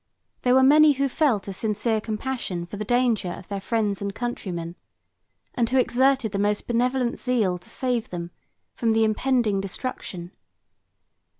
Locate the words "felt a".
1.07-1.53